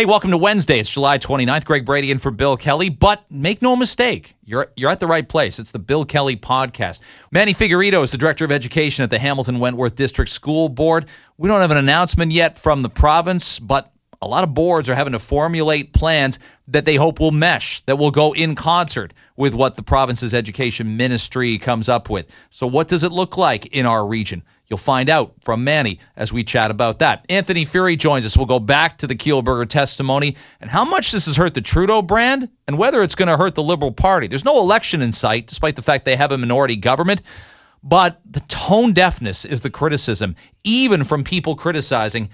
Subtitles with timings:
[0.00, 0.78] Hey, welcome to Wednesday.
[0.78, 1.66] It's July 29th.
[1.66, 2.88] Greg Brady in for Bill Kelly.
[2.88, 5.58] But make no mistake, you're you're at the right place.
[5.58, 7.00] It's the Bill Kelly podcast.
[7.30, 11.04] Manny Figueredo is the director of education at the Hamilton Wentworth District School Board.
[11.36, 13.92] We don't have an announcement yet from the province, but
[14.22, 16.38] a lot of boards are having to formulate plans
[16.68, 20.96] that they hope will mesh, that will go in concert with what the province's education
[20.96, 22.26] ministry comes up with.
[22.48, 24.44] So, what does it look like in our region?
[24.70, 27.26] You'll find out from Manny as we chat about that.
[27.28, 28.36] Anthony Furey joins us.
[28.36, 32.02] We'll go back to the Kielburger testimony and how much this has hurt the Trudeau
[32.02, 34.28] brand and whether it's going to hurt the Liberal Party.
[34.28, 37.22] There's no election in sight, despite the fact they have a minority government.
[37.82, 42.30] But the tone deafness is the criticism, even from people criticizing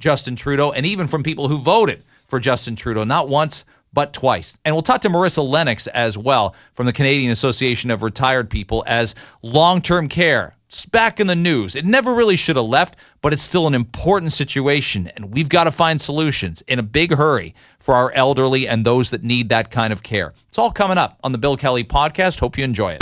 [0.00, 4.58] Justin Trudeau and even from people who voted for Justin Trudeau, not once, but twice.
[4.64, 8.82] And we'll talk to Marissa Lennox as well from the Canadian Association of Retired People
[8.84, 10.56] as long term care
[10.90, 11.76] back in the news.
[11.76, 15.64] It never really should have left, but it's still an important situation, and we've got
[15.64, 19.70] to find solutions in a big hurry for our elderly and those that need that
[19.70, 20.34] kind of care.
[20.48, 22.38] It's all coming up on the Bill Kelly podcast.
[22.38, 23.00] Hope you enjoy it.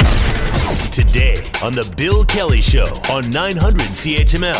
[0.92, 4.54] Today on the Bill Kelly Show on 900 CHML.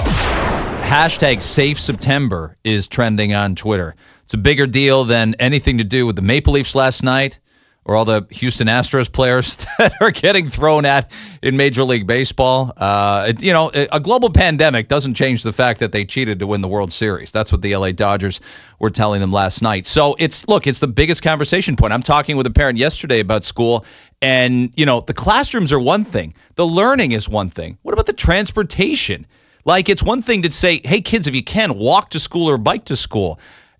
[0.82, 3.94] Hashtag Safe September is trending on Twitter.
[4.24, 7.38] It's a bigger deal than anything to do with the Maple Leafs last night
[7.86, 12.72] or all the Houston Astros players that are getting thrown at in Major League Baseball.
[12.76, 16.46] Uh, it, you know, a global pandemic doesn't change the fact that they cheated to
[16.48, 17.30] win the World Series.
[17.30, 18.40] That's what the LA Dodgers
[18.80, 19.86] were telling them last night.
[19.86, 21.92] So it's look, it's the biggest conversation point.
[21.92, 23.84] I'm talking with a parent yesterday about school,
[24.20, 27.78] and you know, the classrooms are one thing, the learning is one thing.
[27.82, 29.26] What about the transportation?
[29.64, 32.58] Like it's one thing to say, hey kids, if you can, walk to school or
[32.58, 33.38] bike to school.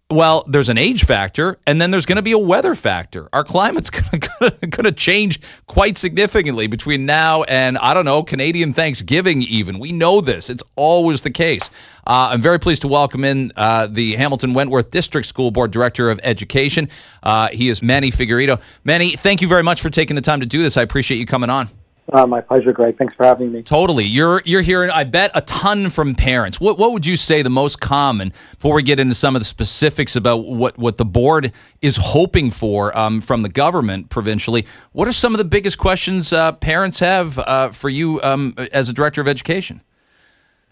[0.09, 3.29] Well, there's an age factor, and then there's going to be a weather factor.
[3.33, 9.43] Our climate's going to change quite significantly between now and, I don't know, Canadian Thanksgiving,
[9.43, 9.81] even.
[9.81, 10.49] We know this.
[10.49, 11.71] It's always the case.
[12.07, 16.09] Uh, I'm very pleased to welcome in uh, the Hamilton Wentworth District School Board Director
[16.09, 16.89] of Education.
[17.21, 18.61] Uh, he is Manny Figueredo.
[18.85, 20.77] Manny, thank you very much for taking the time to do this.
[20.77, 21.69] I appreciate you coming on.
[22.13, 22.97] Uh, my pleasure, Greg.
[22.97, 23.63] Thanks for having me.
[23.63, 24.05] Totally.
[24.05, 26.61] You're you're hearing, I bet, a ton from parents.
[26.61, 29.47] What what would you say the most common before we get into some of the
[29.47, 31.53] specifics about what, what the board
[31.83, 34.67] is hoping for um, from the government provincially?
[34.93, 38.89] What are some of the biggest questions uh, parents have uh, for you um, as
[38.89, 39.81] a director of education?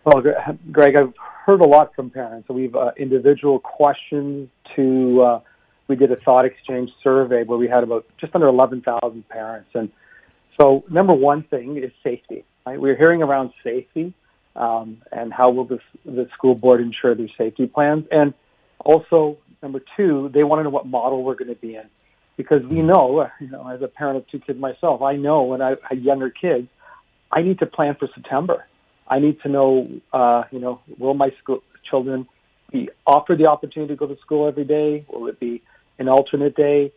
[0.05, 0.22] Well,
[0.71, 1.15] Greg, I've
[1.47, 2.47] heard a lot from parents.
[2.47, 5.22] So We've uh, individual questions to.
[5.22, 5.41] Uh,
[5.87, 9.91] we did a thought exchange survey where we had about just under 11,000 parents and
[10.60, 12.44] so number one thing is safety.
[12.66, 12.81] Right?
[12.81, 14.15] We're hearing around safety
[14.56, 18.06] um, and how will the, the school board ensure their safety plans.
[18.10, 18.34] And
[18.78, 21.88] also, number two, they want to know what model we're going to be in.
[22.37, 25.62] Because we know, you know, as a parent of two kids myself, I know when
[25.62, 26.69] I had younger kids,
[27.31, 28.66] I need to plan for September.
[29.06, 32.26] I need to know, uh, you know, will my school children
[32.72, 35.04] be offered the opportunity to go to school every day?
[35.09, 35.62] Will it be
[35.98, 36.92] an alternate day?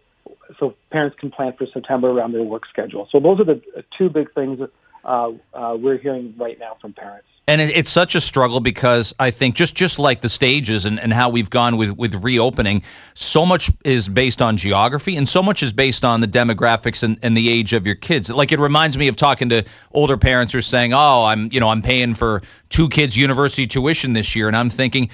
[0.60, 3.08] So parents can plan for September around their work schedule.
[3.12, 3.62] So those are the
[3.98, 4.60] two big things
[5.04, 7.28] uh, uh, we're hearing right now from parents.
[7.50, 11.00] And it, it's such a struggle because I think just just like the stages and,
[11.00, 12.84] and how we've gone with, with reopening,
[13.14, 17.20] so much is based on geography and so much is based on the demographics and,
[17.24, 18.30] and the age of your kids.
[18.30, 21.62] Like it reminds me of talking to older parents who are saying, "Oh, I'm you
[21.62, 25.10] know I'm paying for two kids' university tuition this year," and I'm thinking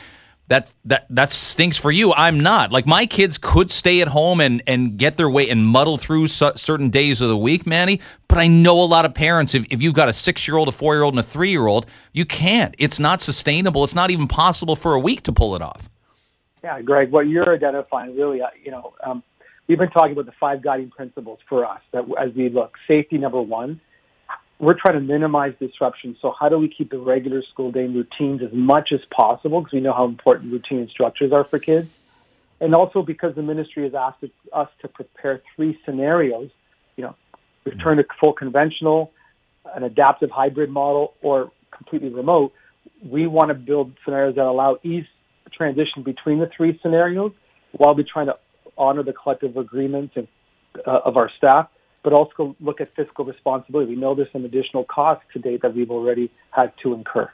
[0.47, 2.13] that that that stinks for you.
[2.13, 2.71] I'm not.
[2.71, 6.27] Like my kids could stay at home and and get their way and muddle through
[6.27, 8.01] su- certain days of the week, Manny.
[8.27, 9.55] But I know a lot of parents.
[9.55, 11.51] If if you've got a six year old, a four year old, and a three
[11.51, 12.75] year old, you can't.
[12.77, 13.83] It's not sustainable.
[13.83, 15.89] It's not even possible for a week to pull it off.
[16.63, 19.21] Yeah, Greg, what you're identifying really, uh, you know, um,
[19.67, 23.17] we've been talking about the five guiding principles for us that as we look, safety
[23.17, 23.81] number one
[24.59, 26.15] we're trying to minimize disruption.
[26.21, 29.61] So how do we keep the regular school day routines as much as possible?
[29.61, 31.87] Because we know how important routine and structures are for kids.
[32.61, 36.49] And also because the ministry has asked us to prepare three scenarios,
[36.95, 37.15] you know,
[37.65, 39.11] return to full conventional,
[39.75, 42.53] an adaptive hybrid model, or completely remote.
[43.03, 45.05] We want to build scenarios that allow ease
[45.51, 47.31] transition between the three scenarios
[47.73, 48.37] while we're trying to
[48.77, 50.27] honor the collective agreements of,
[50.87, 51.67] uh, of our staff
[52.03, 53.91] but also look at fiscal responsibility.
[53.91, 57.31] We know there's some additional costs today that we've already had to incur.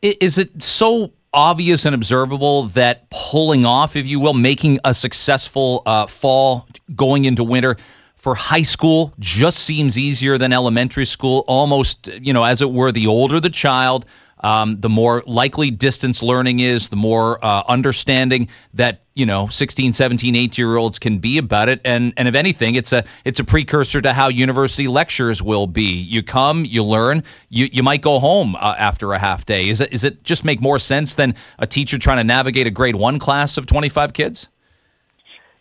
[0.00, 5.82] Is it so obvious and observable that pulling off, if you will, making a successful
[5.86, 7.76] uh, fall going into winter
[8.16, 11.44] for high school just seems easier than elementary school?
[11.46, 14.06] Almost, you know, as it were, the older the child,
[14.42, 19.92] um, the more likely distance learning is, the more uh, understanding that you know 16,
[19.92, 21.80] 17, 18 year olds can be about it.
[21.84, 26.00] And and if anything, it's a it's a precursor to how university lectures will be.
[26.00, 29.68] You come, you learn, you you might go home uh, after a half day.
[29.68, 32.70] Is it is it just make more sense than a teacher trying to navigate a
[32.70, 34.48] grade one class of 25 kids?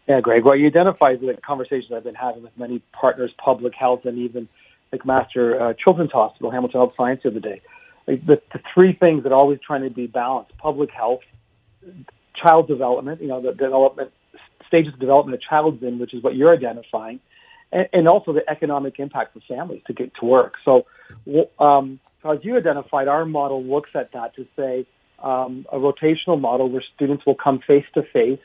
[0.07, 0.43] Yeah, Greg.
[0.43, 4.49] Well, you identify the conversations I've been having with many partners, public health, and even
[4.91, 7.61] like Master uh, Children's Hospital, Hamilton Health Science, the other day.
[8.17, 11.21] The, the three things that are always trying to be balanced: public health,
[12.35, 14.11] child development, you know, the development
[14.67, 17.19] stages of development a child's in, which is what you're identifying,
[17.71, 20.55] and, and also the economic impact for families to get to work.
[20.63, 20.85] So,
[21.59, 24.85] um, as you identified, our model looks at that to say
[25.19, 28.39] um, a rotational model where students will come face to face,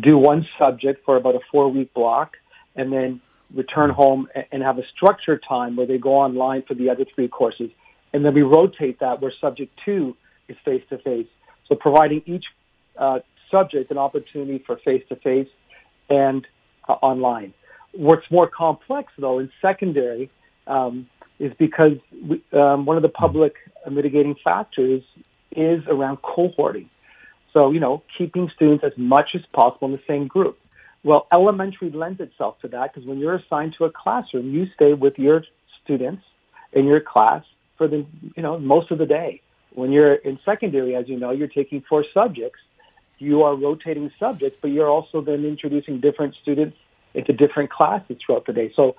[0.00, 2.36] do one subject for about a four week block,
[2.74, 3.20] and then
[3.54, 7.28] return home and have a structured time where they go online for the other three
[7.28, 7.70] courses.
[8.12, 10.16] And then we rotate that where subject two
[10.48, 11.26] is face to face.
[11.68, 12.44] So providing each
[12.96, 13.20] uh,
[13.50, 15.48] subject an opportunity for face to face
[16.08, 16.46] and
[16.88, 17.52] uh, online.
[17.92, 20.30] What's more complex, though, in secondary
[20.66, 21.08] um,
[21.38, 23.54] is because we, um, one of the public
[23.90, 25.02] mitigating factors
[25.52, 26.88] is around cohorting.
[27.52, 30.58] So, you know, keeping students as much as possible in the same group.
[31.02, 34.92] Well, elementary lends itself to that because when you're assigned to a classroom, you stay
[34.92, 35.44] with your
[35.82, 36.22] students
[36.72, 37.44] in your class
[37.76, 38.06] for the,
[38.36, 39.40] you know, most of the day.
[39.74, 42.58] When you're in secondary, as you know, you're taking four subjects.
[43.18, 46.76] You are rotating subjects, but you're also then introducing different students
[47.14, 48.72] into different classes throughout the day.
[48.76, 48.96] So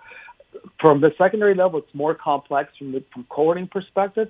[0.80, 4.30] from the secondary level, it's more complex from the from cohorting perspective.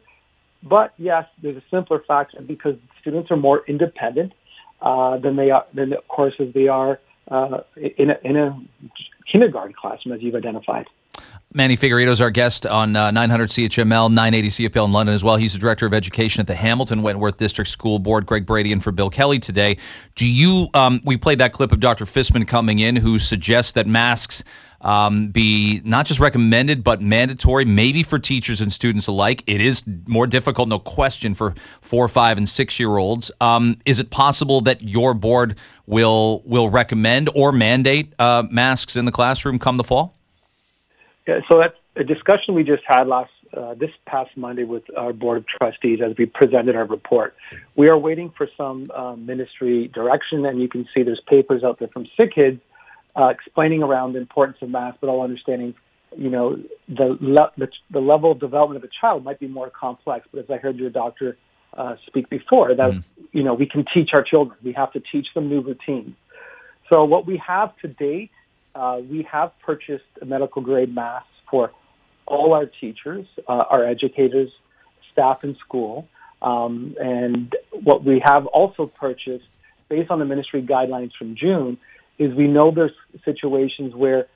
[0.64, 4.34] But yes, there's a simpler factor because students are more independent
[4.82, 7.00] uh, than they are than of course as they are
[7.30, 8.60] uh, in, a, in a
[9.32, 10.88] kindergarten classroom, as you've identified.
[11.54, 15.38] Manny Figueredo is our guest on uh, 900 CHML, 980 CFPL in London as well.
[15.38, 18.26] He's the director of education at the Hamilton Wentworth District School Board.
[18.26, 19.78] Greg Brady and for Bill Kelly today.
[20.14, 20.68] Do you?
[20.74, 22.04] Um, we played that clip of Dr.
[22.04, 24.44] Fisman coming in, who suggests that masks
[24.82, 29.46] um, be not just recommended but mandatory, maybe for teachers and students alike.
[29.48, 33.32] It is more difficult, no question, for four, five, and six-year-olds.
[33.40, 39.06] Um, is it possible that your board will will recommend or mandate uh, masks in
[39.06, 40.17] the classroom come the fall?
[41.28, 45.12] Yeah, so that's a discussion we just had last uh, this past Monday with our
[45.12, 47.36] board of trustees as we presented our report.
[47.76, 51.80] We are waiting for some uh, ministry direction, and you can see there's papers out
[51.80, 52.62] there from SickKids
[53.18, 55.76] uh, explaining around the importance of math, but all understanding,
[56.16, 56.56] you know,
[56.88, 60.28] the, le- the the level of development of a child might be more complex.
[60.32, 61.38] But as I heard your doctor
[61.78, 63.04] uh, speak before, that mm.
[63.34, 64.58] you know we can teach our children.
[64.64, 66.16] We have to teach them new routines.
[66.92, 68.32] So what we have to date
[68.78, 71.72] uh, we have purchased medical grade masks for
[72.28, 74.50] all our teachers, uh, our educators,
[75.12, 76.08] staff in school.
[76.42, 79.46] Um, and what we have also purchased,
[79.90, 81.78] based on the ministry guidelines from June,
[82.20, 82.92] is we know there's
[83.26, 84.28] situations where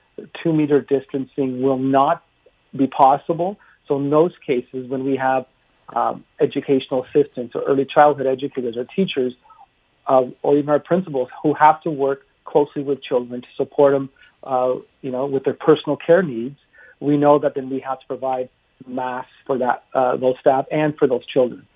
[0.42, 2.24] two meter distancing will not
[2.76, 3.58] be possible.
[3.86, 5.46] So in those cases, when we have
[5.94, 9.34] um, educational assistants or early childhood educators or teachers,
[10.06, 14.10] uh, or even our principals who have to work closely with children to support them
[14.42, 16.56] uh, you know, with their personal care needs,
[17.00, 18.48] we know that then we have to provide
[18.86, 21.66] masks for that uh, those staff and for those children.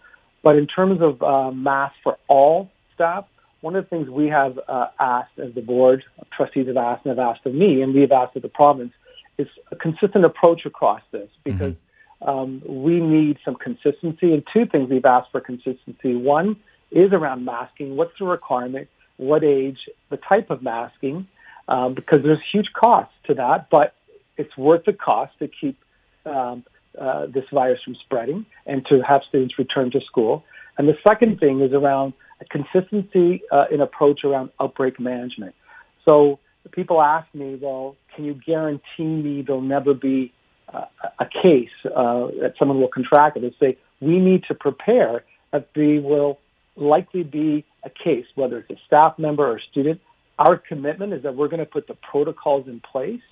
[0.42, 3.24] But in terms of uh, masks for all staff,
[3.60, 6.04] one of the things we have uh, asked as the board,
[6.36, 8.92] trustees have asked and have asked of me, and we've asked of the province,
[9.38, 11.74] is a consistent approach across this because
[12.22, 12.28] mm-hmm.
[12.28, 14.32] um, we need some consistency.
[14.32, 16.14] And two things we've asked for consistency.
[16.14, 16.56] One
[16.90, 17.96] is around masking.
[17.96, 18.88] What's the requirement?
[19.16, 19.78] What age?
[20.10, 21.26] The type of masking?
[21.68, 23.94] Um, because there's huge costs to that, but
[24.37, 25.78] it's worth the cost to keep
[26.25, 26.64] um,
[26.99, 30.44] uh, this virus from spreading and to have students return to school.
[30.78, 35.54] And the second thing is around a consistency uh, in approach around outbreak management.
[36.04, 36.38] So
[36.73, 40.32] people ask me, well, can you guarantee me there'll never be
[40.73, 40.85] uh,
[41.18, 43.40] a case uh, that someone will contract it?
[43.40, 46.38] They say we need to prepare that there will
[46.76, 50.00] likely be a case, whether it's a staff member or a student,
[50.38, 53.23] our commitment is that we're going to put the protocols in place,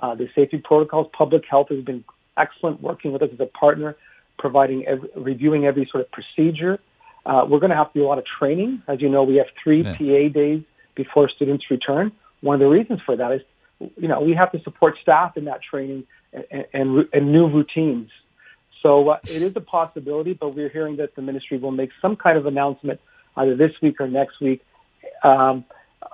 [0.00, 1.08] uh, the safety protocols.
[1.12, 2.04] Public health has been
[2.36, 3.96] excellent working with us as a partner,
[4.38, 6.78] providing every, reviewing every sort of procedure.
[7.24, 8.82] Uh, we're going to have to do a lot of training.
[8.88, 9.94] As you know, we have three yeah.
[9.96, 10.62] PA days
[10.94, 12.12] before students return.
[12.40, 13.42] One of the reasons for that is,
[13.96, 18.10] you know, we have to support staff in that training and, and, and new routines.
[18.82, 22.16] So uh, it is a possibility, but we're hearing that the ministry will make some
[22.16, 23.00] kind of announcement
[23.36, 24.62] either this week or next week
[25.22, 25.64] um,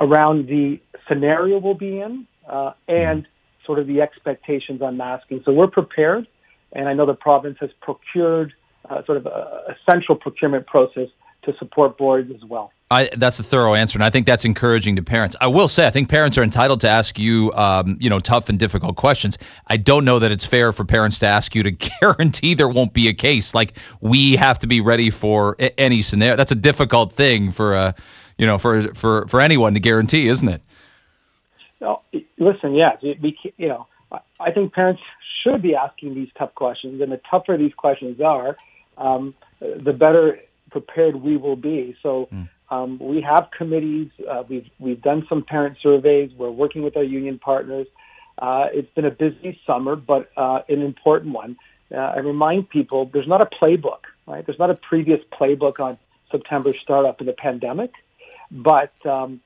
[0.00, 3.26] around the scenario we'll be in uh, and
[3.64, 5.43] sort of the expectations on masking.
[5.45, 6.26] So we're prepared,
[6.73, 8.52] and I know the province has procured
[8.88, 11.09] uh, sort of a, a central procurement process
[11.43, 12.73] to support boards as well.
[12.88, 15.35] I, that's a thorough answer, and I think that's encouraging to parents.
[15.40, 18.49] I will say, I think parents are entitled to ask you, um, you know, tough
[18.49, 19.38] and difficult questions.
[19.66, 22.93] I don't know that it's fair for parents to ask you to guarantee there won't
[22.93, 23.55] be a case.
[23.57, 26.37] Like we have to be ready for any scenario.
[26.37, 27.95] That's a difficult thing for a,
[28.38, 30.62] you know, for for for anyone to guarantee, isn't it?
[31.81, 32.02] No,
[32.38, 33.87] listen, yes, we, you know,
[34.40, 35.02] I think parents
[35.43, 38.57] should be asking these tough questions, and the tougher these questions are,
[38.97, 40.40] um, the better
[40.71, 41.97] prepared we will be.
[42.02, 42.49] So mm.
[42.71, 44.11] um, we have committees.
[44.28, 46.31] Uh, we've we've done some parent surveys.
[46.37, 47.87] We're working with our union partners.
[48.38, 51.57] Uh, it's been a busy summer, but uh, an important one.
[51.90, 54.45] Uh, I remind people there's not a playbook, right?
[54.45, 55.97] There's not a previous playbook on
[56.31, 57.93] September startup in the pandemic,
[58.50, 59.41] but um,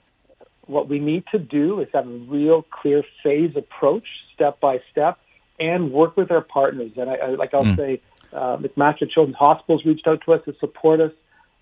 [0.67, 5.19] what we need to do is have a real clear phase approach, step by step,
[5.59, 6.93] and work with our partners.
[6.97, 7.77] And I, I like I'll mm.
[7.77, 8.01] say,
[8.33, 11.13] uh, McMaster Children's Hospitals reached out to us to support us.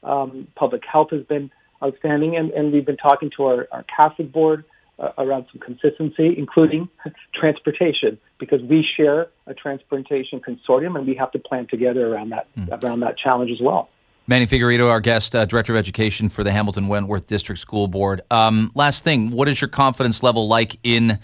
[0.02, 1.50] Um, public health has been
[1.82, 4.64] outstanding, and, and we've been talking to our, our Catholic board
[4.98, 6.88] uh, around some consistency, including
[7.34, 12.46] transportation, because we share a transportation consortium, and we have to plan together around that
[12.56, 12.82] mm.
[12.82, 13.88] around that challenge as well.
[14.28, 18.20] Manny Figueredo, our guest, uh, Director of Education for the Hamilton Wentworth District School Board.
[18.30, 21.18] Um, last thing, what is your confidence level like in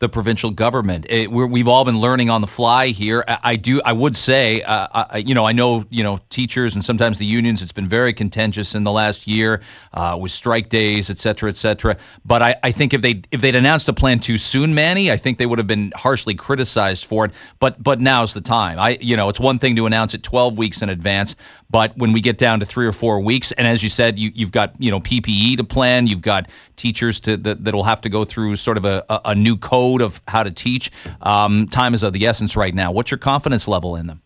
[0.00, 1.06] the provincial government.
[1.08, 3.24] It, we have all been learning on the fly here.
[3.26, 3.80] I, I do.
[3.82, 7.24] I would say, uh, I, you know, I know, you know, teachers and sometimes the
[7.24, 7.62] unions.
[7.62, 11.56] It's been very contentious in the last year uh, with strike days, et cetera, et
[11.56, 11.96] cetera.
[12.24, 15.16] But I, I think if they if they'd announced a plan too soon, Manny, I
[15.16, 17.32] think they would have been harshly criticized for it.
[17.58, 18.78] But but now's the time.
[18.78, 21.36] I you know, it's one thing to announce it 12 weeks in advance,
[21.70, 24.30] but when we get down to three or four weeks, and as you said, you,
[24.34, 28.08] you've got you know PPE to plan, you've got teachers to that that'll have to
[28.08, 30.90] go through sort of a, a new code of how to teach.
[31.20, 32.92] Um, time is of the essence right now.
[32.92, 34.20] What's your confidence level in them?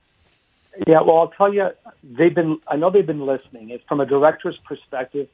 [0.87, 1.71] Yeah, well, I'll tell you,
[2.05, 2.61] they've been.
[2.67, 3.71] I know they've been listening.
[3.71, 5.29] It's from a director's perspective,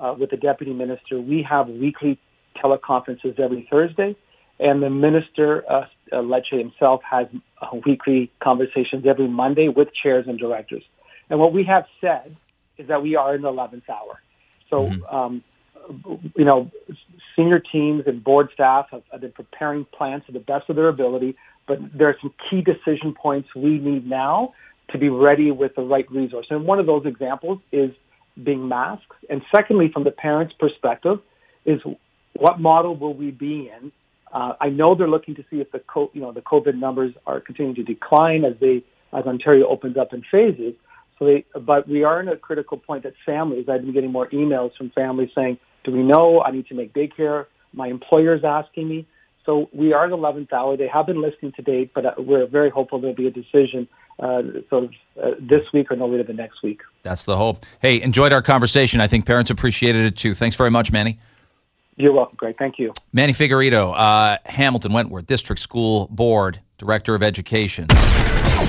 [0.00, 2.18] uh, with the deputy minister, we have weekly
[2.56, 4.16] teleconferences every Thursday,
[4.58, 7.26] and the minister, uh, uh, Lecce himself, has
[7.60, 10.82] uh, weekly conversations every Monday with chairs and directors.
[11.30, 12.36] And what we have said
[12.76, 14.20] is that we are in the 11th hour.
[14.68, 15.14] So, mm-hmm.
[15.14, 15.44] um,
[16.36, 16.70] you know,
[17.34, 20.88] senior teams and board staff have, have been preparing plans to the best of their
[20.88, 24.54] ability, but there are some key decision points we need now
[24.90, 26.46] to be ready with the right resource.
[26.50, 27.90] And one of those examples is
[28.42, 29.16] being masks.
[29.28, 31.20] And secondly, from the parents' perspective,
[31.64, 31.80] is
[32.34, 33.92] what model will we be in?
[34.32, 37.14] Uh, I know they're looking to see if the co- you know the COVID numbers
[37.26, 40.74] are continuing to decline as they as Ontario opens up in phases.
[41.20, 44.28] So they, but we are in a critical point that families, I've been getting more
[44.30, 47.46] emails from families saying, do we know I need to make daycare?
[47.72, 49.06] My employer is asking me.
[49.46, 50.76] So we are in the 11th hour.
[50.76, 53.86] They have been listening to date, but uh, we're very hopeful there'll be a decision
[54.18, 54.90] uh, sort of
[55.22, 56.80] uh, this week or no later than next week.
[57.02, 57.64] That's the hope.
[57.80, 59.00] Hey, enjoyed our conversation.
[59.00, 60.34] I think parents appreciated it too.
[60.34, 61.18] Thanks very much, Manny.
[61.96, 62.56] You're welcome, Greg.
[62.58, 62.94] Thank you.
[63.12, 67.88] Manny Figueredo, uh, Hamilton Wentworth District School Board Director of Education.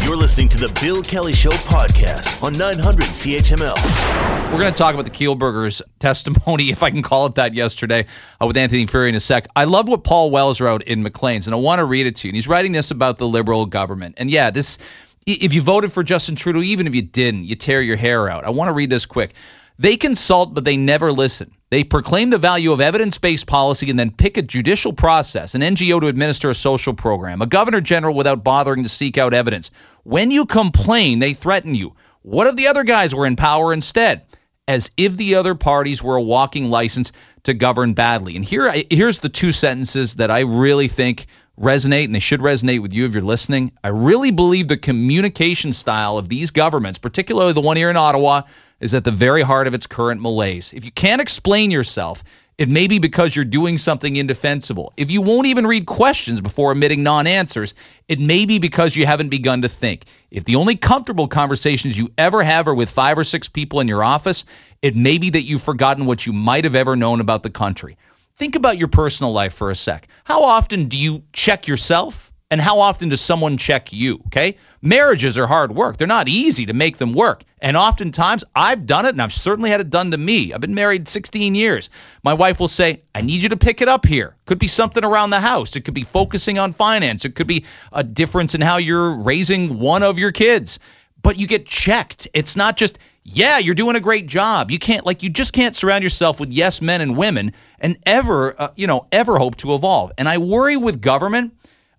[0.03, 4.51] You're listening to the Bill Kelly Show podcast on 900 CHML.
[4.51, 8.07] We're going to talk about the Kielburgers testimony, if I can call it that, yesterday
[8.41, 9.47] uh, with Anthony Furey in a sec.
[9.55, 12.27] I love what Paul Wells wrote in Maclean's, and I want to read it to
[12.27, 12.31] you.
[12.31, 14.15] And he's writing this about the Liberal government.
[14.17, 14.79] And yeah, this
[15.27, 18.43] if you voted for Justin Trudeau, even if you didn't, you tear your hair out.
[18.43, 19.35] I want to read this quick.
[19.81, 21.55] They consult, but they never listen.
[21.71, 25.61] They proclaim the value of evidence based policy and then pick a judicial process, an
[25.61, 29.71] NGO to administer a social program, a governor general without bothering to seek out evidence.
[30.03, 31.95] When you complain, they threaten you.
[32.21, 34.21] What if the other guys were in power instead?
[34.67, 37.11] As if the other parties were a walking license
[37.45, 38.35] to govern badly.
[38.35, 41.25] And here, here's the two sentences that I really think
[41.59, 43.71] resonate, and they should resonate with you if you're listening.
[43.83, 48.43] I really believe the communication style of these governments, particularly the one here in Ottawa,
[48.81, 50.73] is at the very heart of its current malaise.
[50.73, 52.23] If you can't explain yourself,
[52.57, 54.93] it may be because you're doing something indefensible.
[54.97, 57.73] If you won't even read questions before emitting non answers,
[58.07, 60.03] it may be because you haven't begun to think.
[60.29, 63.87] If the only comfortable conversations you ever have are with five or six people in
[63.87, 64.45] your office,
[64.81, 67.97] it may be that you've forgotten what you might have ever known about the country.
[68.37, 70.07] Think about your personal life for a sec.
[70.23, 72.30] How often do you check yourself?
[72.51, 74.15] And how often does someone check you?
[74.27, 74.57] Okay.
[74.81, 75.95] Marriages are hard work.
[75.95, 77.45] They're not easy to make them work.
[77.61, 80.53] And oftentimes I've done it and I've certainly had it done to me.
[80.53, 81.89] I've been married 16 years.
[82.23, 84.35] My wife will say, I need you to pick it up here.
[84.45, 85.77] Could be something around the house.
[85.77, 87.23] It could be focusing on finance.
[87.23, 90.79] It could be a difference in how you're raising one of your kids.
[91.21, 92.27] But you get checked.
[92.33, 94.71] It's not just, yeah, you're doing a great job.
[94.71, 98.59] You can't, like, you just can't surround yourself with yes men and women and ever,
[98.59, 100.11] uh, you know, ever hope to evolve.
[100.17, 101.53] And I worry with government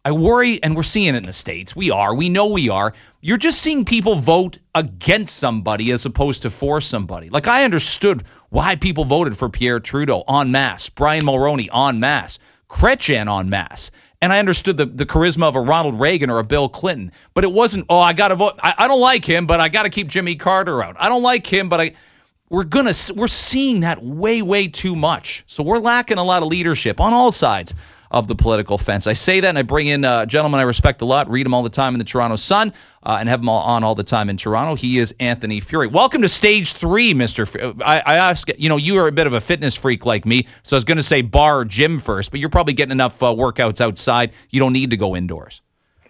[0.05, 1.77] I worry, and we're seeing it in the States.
[1.77, 2.13] We are.
[2.13, 2.93] We know we are.
[3.21, 7.31] You're just seeing people vote against somebody as opposed to for somebody.
[7.31, 12.41] Like, I understood why people voted for Pierre Trudeau en masse, Brian Mulroney en masse,
[12.69, 13.93] Chrétien en masse.
[14.21, 17.13] And I understood the, the charisma of a Ronald Reagan or a Bill Clinton.
[17.33, 18.59] But it wasn't, oh, I got to vote.
[18.61, 20.97] I, I don't like him, but I got to keep Jimmy Carter out.
[20.99, 21.95] I don't like him, but I
[22.49, 25.43] we're gonna we're seeing that way way too much.
[25.47, 27.73] So we're lacking a lot of leadership on all sides
[28.13, 29.07] of the political fence.
[29.07, 31.55] I say that, and I bring in a gentleman I respect a lot, read him
[31.55, 34.05] all the time in the Toronto Sun, uh, and have him all on all the
[34.05, 34.75] time in Toronto.
[34.77, 35.91] He is Anthony Furey.
[35.91, 37.43] Welcome to stage three, Mister.
[37.43, 40.27] F- I, I ask, you know, you are a bit of a fitness freak like
[40.27, 42.93] me, so I was going to say bar or gym first, but you're probably getting
[42.93, 44.33] enough uh, workouts outside.
[44.51, 45.63] You don't need to go indoors.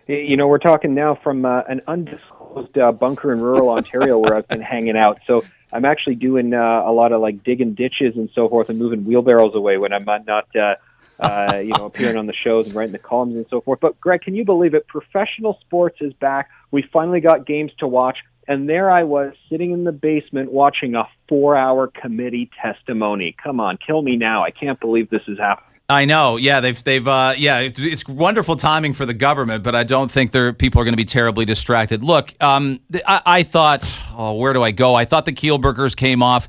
[0.08, 4.34] You know, we're talking now from uh, an undisclosed uh, bunker in rural Ontario where
[4.34, 5.20] I've been hanging out.
[5.28, 8.78] So I'm actually doing uh, a lot of like digging ditches and so forth and
[8.80, 10.74] moving wheelbarrows away when I'm not, uh,
[11.18, 13.80] uh, you know, appearing on the shows and writing the columns and so forth.
[13.80, 14.86] But Greg, can you believe it?
[14.86, 16.50] Professional sports is back.
[16.70, 18.18] We finally got games to watch.
[18.48, 23.36] And there I was sitting in the basement watching a four hour committee testimony.
[23.42, 24.42] Come on, kill me now.
[24.42, 25.68] I can't believe this is happening.
[25.88, 26.36] I know.
[26.38, 30.32] Yeah, they've they've uh, yeah, it's wonderful timing for the government, but I don't think
[30.32, 32.02] they people are going to be terribly distracted.
[32.02, 34.94] Look, um, I, I thought, oh, where do I go?
[34.94, 36.48] I thought the Kielburgers came off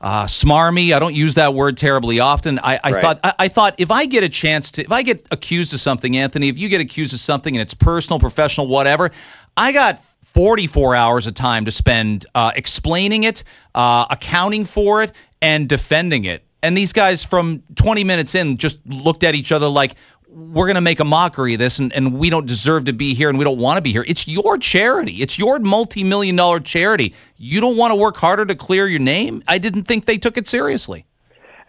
[0.00, 0.94] uh, smarmy.
[0.94, 2.58] I don't use that word terribly often.
[2.58, 3.02] I, I right.
[3.02, 5.80] thought I, I, thought if I get a chance to if I get accused of
[5.80, 9.10] something, Anthony, if you get accused of something and it's personal, professional, whatever,
[9.56, 13.42] I got 44 hours of time to spend uh, explaining it,
[13.74, 15.12] uh, accounting for it,
[15.42, 16.44] and defending it.
[16.62, 19.94] And these guys from 20 minutes in just looked at each other like,
[20.30, 23.14] we're going to make a mockery of this and, and we don't deserve to be
[23.14, 24.04] here and we don't want to be here.
[24.06, 25.22] It's your charity.
[25.22, 27.14] It's your multi million dollar charity.
[27.36, 29.42] You don't want to work harder to clear your name?
[29.48, 31.06] I didn't think they took it seriously.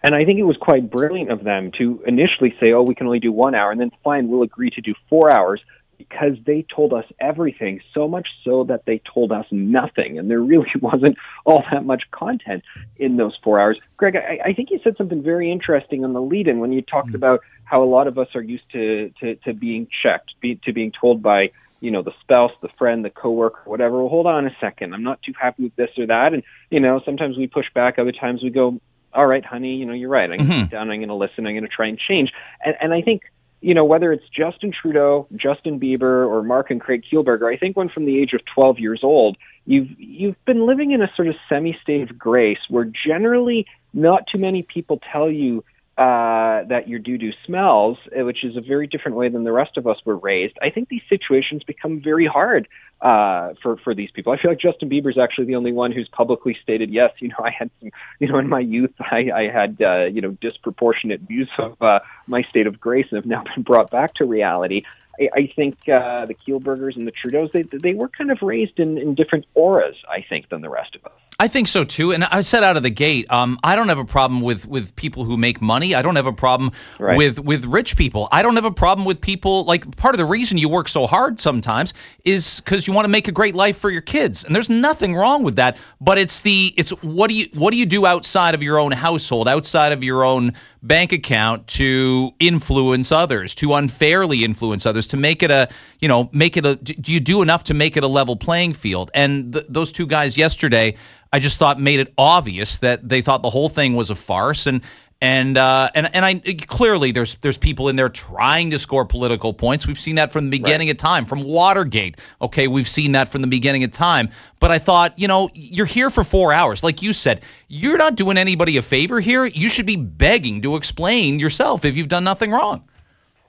[0.02, 3.06] And I think it was quite brilliant of them to initially say, oh, we can
[3.06, 5.60] only do one hour, and then fine, we'll agree to do four hours
[6.00, 10.18] because they told us everything, so much so that they told us nothing.
[10.18, 12.62] And there really wasn't all that much content
[12.96, 13.78] in those four hours.
[13.98, 16.80] Greg, I, I think you said something very interesting on the lead in when you
[16.80, 17.16] talked mm-hmm.
[17.16, 20.72] about how a lot of us are used to, to, to being checked, be, to
[20.72, 24.00] being told by you know, the spouse, the friend, the coworker, whatever.
[24.00, 24.92] Well, hold on a second.
[24.92, 26.34] I'm not too happy with this or that.
[26.34, 27.98] And, you know, sometimes we push back.
[27.98, 28.78] Other times we go,
[29.14, 30.30] all right, honey, you know, you're right.
[30.30, 30.64] I'm going to mm-hmm.
[30.64, 30.90] sit down.
[30.90, 31.46] I'm going to listen.
[31.46, 32.32] I'm going to try and change.
[32.62, 33.22] And, and I think
[33.60, 37.76] you know, whether it's Justin Trudeau, Justin Bieber, or Mark and Craig Kielburger, I think
[37.76, 41.28] when from the age of 12 years old, you've you've been living in a sort
[41.28, 45.64] of semi-state of grace where generally not too many people tell you
[46.00, 49.52] uh, that your doo doo smells, uh, which is a very different way than the
[49.52, 50.56] rest of us were raised.
[50.62, 52.68] I think these situations become very hard
[53.02, 54.32] uh, for for these people.
[54.32, 57.28] I feel like Justin Bieber is actually the only one who's publicly stated, yes, you
[57.28, 60.30] know, I had some, you know, in my youth, I, I had, uh, you know,
[60.40, 64.24] disproportionate views of uh, my state of grace and have now been brought back to
[64.24, 64.84] reality.
[65.20, 68.78] I, I think uh, the Kielburgers and the Trudeaus, they they were kind of raised
[68.80, 71.12] in, in different auras, I think, than the rest of us.
[71.40, 73.98] I think so too, and I said out of the gate, um, I don't have
[73.98, 75.94] a problem with with people who make money.
[75.94, 77.16] I don't have a problem right.
[77.16, 78.28] with with rich people.
[78.30, 81.06] I don't have a problem with people like part of the reason you work so
[81.06, 81.94] hard sometimes
[82.26, 85.16] is because you want to make a great life for your kids, and there's nothing
[85.16, 85.78] wrong with that.
[85.98, 88.92] But it's the it's what do you what do you do outside of your own
[88.92, 95.16] household, outside of your own bank account to influence others, to unfairly influence others, to
[95.16, 95.68] make it a,
[96.00, 98.72] you know, make it a, do you do enough to make it a level playing
[98.72, 99.10] field?
[99.14, 100.96] And th- those two guys yesterday,
[101.32, 104.66] I just thought made it obvious that they thought the whole thing was a farce.
[104.66, 104.82] And
[105.22, 106.34] and uh, and and I
[106.66, 109.86] clearly there's there's people in there trying to score political points.
[109.86, 110.94] We've seen that from the beginning right.
[110.94, 112.16] of time, from Watergate.
[112.40, 114.30] Okay, we've seen that from the beginning of time.
[114.58, 117.42] But I thought, you know, you're here for four hours, like you said.
[117.68, 119.44] You're not doing anybody a favor here.
[119.44, 122.84] You should be begging to explain yourself if you've done nothing wrong.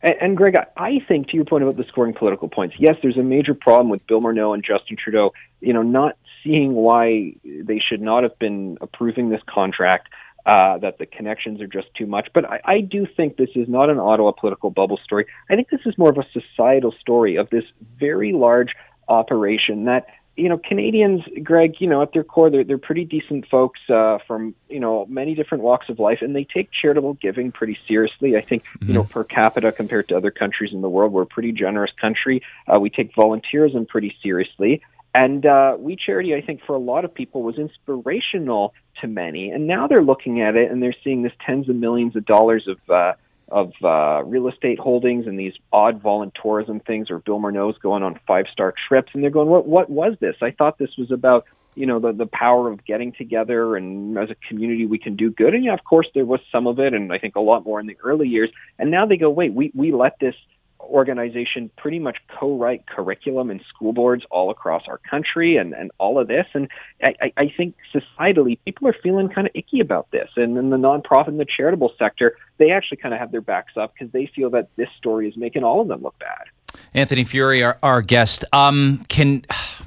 [0.02, 3.18] And, and Greg, I think to your point about the scoring political points, yes, there's
[3.18, 5.34] a major problem with Bill Morneau and Justin Trudeau.
[5.62, 10.10] You know, not seeing why they should not have been approving this contract
[10.46, 12.30] uh, that the connections are just too much.
[12.34, 15.28] But I, I do think this is not an Ottawa political bubble story.
[15.50, 17.64] I think this is more of a societal story of this
[18.00, 18.70] very large
[19.08, 23.48] operation that you know Canadians, Greg, you know at their core they're they're pretty decent
[23.50, 27.52] folks uh, from you know many different walks of life, and they take charitable giving
[27.52, 28.36] pretty seriously.
[28.36, 28.88] I think mm-hmm.
[28.88, 29.12] you know mm-hmm.
[29.12, 32.42] per capita compared to other countries in the world, we're a pretty generous country.
[32.68, 34.82] Uh, we take volunteerism pretty seriously.
[35.14, 39.50] And uh, We Charity, I think, for a lot of people was inspirational to many.
[39.50, 42.68] And now they're looking at it and they're seeing this tens of millions of dollars
[42.68, 43.14] of uh,
[43.52, 48.18] of uh, real estate holdings and these odd voluntourism things, or Bill Morneau's going on
[48.26, 49.68] five star trips, and they're going, "What?
[49.68, 50.36] What was this?
[50.42, 54.30] I thought this was about." You know the the power of getting together and as
[54.30, 56.94] a community we can do good and yeah of course there was some of it
[56.94, 59.54] and I think a lot more in the early years and now they go wait
[59.54, 60.36] we we let this
[60.84, 66.20] organization pretty much co-write curriculum in school boards all across our country and, and all
[66.20, 66.46] of this.
[66.54, 66.68] And
[67.04, 70.30] I, I think societally, people are feeling kind of icky about this.
[70.36, 73.74] And in the nonprofit and the charitable sector, they actually kind of have their backs
[73.76, 76.46] up because they feel that this story is making all of them look bad.
[76.94, 79.44] Anthony Furey, our, our guest, um, can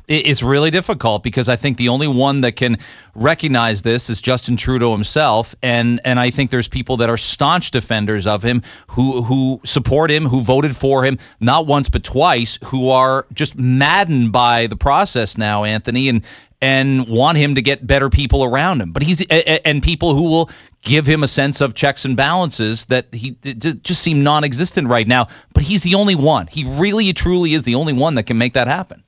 [0.06, 2.78] it's really difficult because I think the only one that can
[3.14, 7.70] recognize this is Justin Trudeau himself, and and I think there's people that are staunch
[7.70, 12.58] defenders of him who who support him, who voted for him not once but twice,
[12.64, 16.24] who are just maddened by the process now, Anthony, and
[16.60, 18.92] and want him to get better people around him.
[18.92, 20.50] But he's and people who will
[20.82, 25.28] give him a sense of checks and balances that he just seem non-existent right now.
[25.52, 26.46] But he's the only one.
[26.46, 29.02] He really, truly is the only one that can make that happen.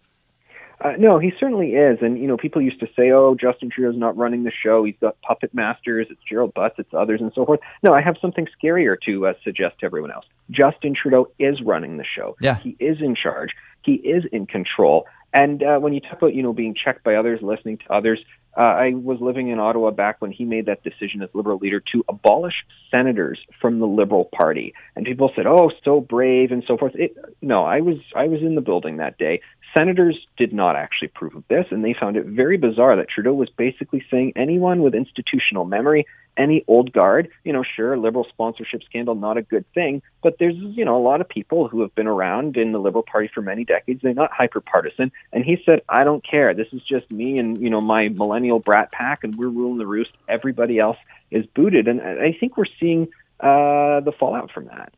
[0.79, 1.99] Uh, no, he certainly is.
[2.03, 4.85] And, you know, people used to say, oh, Justin Trudeau's not running the show.
[4.85, 6.07] He's got puppet masters.
[6.11, 6.75] It's Gerald Butts.
[6.79, 7.61] It's others and so forth.
[7.83, 10.27] No, I have something scarier to uh, suggest to everyone else.
[10.51, 12.37] Justin Trudeau is running the show.
[12.41, 12.59] Yeah.
[12.59, 13.51] He is in charge.
[13.85, 15.07] He is in control.
[15.37, 18.19] And uh, when you talk about, you know, being checked by others, listening to others,
[18.57, 21.83] uh, I was living in Ottawa back when he made that decision as Liberal leader
[21.93, 22.55] to abolish
[22.91, 24.73] senators from the Liberal Party.
[24.95, 26.95] And people said, "Oh, so brave" and so forth.
[26.95, 29.43] It, no, I was I was in the building that day.
[29.77, 33.35] Senators did not actually approve of this, and they found it very bizarre that Trudeau
[33.35, 37.29] was basically saying anyone with institutional memory any old guard.
[37.45, 41.03] You know, sure, liberal sponsorship scandal, not a good thing, but there's, you know, a
[41.03, 44.01] lot of people who have been around in the Liberal Party for many decades.
[44.03, 45.13] They're not hyper partisan.
[45.33, 46.55] And he said, I don't care.
[46.55, 49.87] This is just me and, you know, my millennial brat pack, and we're ruling the
[49.87, 50.11] roost.
[50.29, 50.99] Everybody else
[51.31, 51.89] is booted.
[51.89, 53.09] And I think we're seeing
[53.41, 54.93] uh, the fallout from that.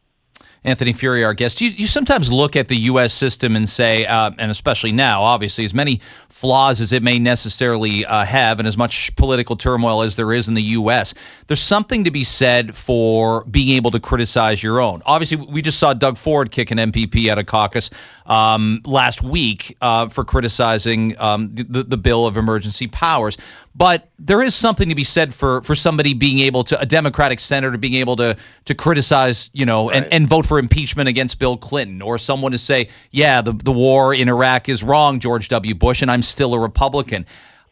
[0.65, 1.61] Anthony Furey, our guest.
[1.61, 3.13] You, you sometimes look at the U.S.
[3.15, 8.05] system and say, uh, and especially now, obviously, as many flaws as it may necessarily
[8.05, 11.15] uh, have, and as much political turmoil as there is in the U.S.,
[11.47, 15.03] there's something to be said for being able to criticize your own.
[15.05, 17.91] Obviously, we just saw Doug Ford kick an MPP out of caucus
[18.27, 23.37] um, last week uh, for criticizing um, the, the bill of emergency powers.
[23.75, 27.39] But there is something to be said for for somebody being able to a Democratic
[27.41, 30.03] senator being able to to criticize, you know, right.
[30.03, 33.73] and, and vote for impeachment against Bill Clinton, or someone to say, yeah, the the
[33.73, 35.75] war in Iraq is wrong, George W.
[35.75, 37.27] Bush, and I'm still a Republican.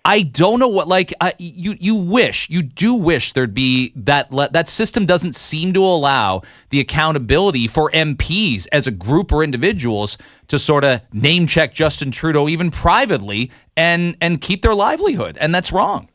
[0.07, 4.69] I don't know what like you you wish you do wish there'd be that that
[4.69, 10.17] system doesn't seem to allow the accountability for MPs as a group or individuals
[10.47, 15.53] to sort of name check Justin Trudeau even privately and and keep their livelihood and
[15.53, 16.09] that's wrong.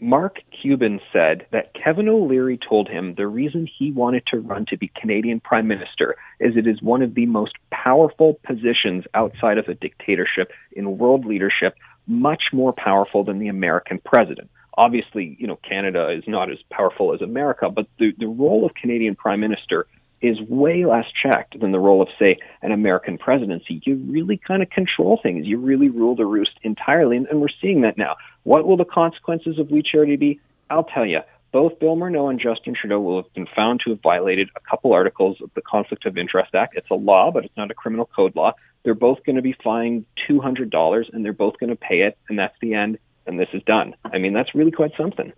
[0.00, 4.78] Mark Cuban said that Kevin O'Leary told him the reason he wanted to run to
[4.78, 9.66] be Canadian Prime Minister is it is one of the most powerful positions outside of
[9.66, 11.74] a dictatorship in world leadership
[12.08, 14.50] much more powerful than the American president.
[14.74, 18.74] Obviously, you know, Canada is not as powerful as America, but the, the role of
[18.74, 19.86] Canadian prime minister
[20.20, 23.80] is way less checked than the role of, say, an American presidency.
[23.84, 25.46] You really kind of control things.
[25.46, 28.16] You really rule the roost entirely, and, and we're seeing that now.
[28.42, 30.40] What will the consequences of We Charity be?
[30.70, 31.20] I'll tell you.
[31.50, 34.92] Both Bill Morneau and Justin Trudeau will have been found to have violated a couple
[34.92, 36.76] articles of the Conflict of Interest Act.
[36.76, 38.52] It's a law, but it's not a criminal code law.
[38.82, 42.38] They're both going to be fined $200 and they're both going to pay it, and
[42.38, 43.94] that's the end, and this is done.
[44.04, 45.32] I mean, that's really quite something.